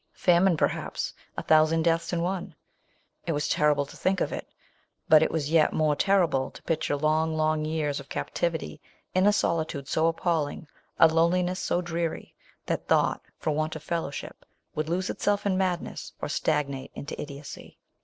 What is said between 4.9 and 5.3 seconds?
but it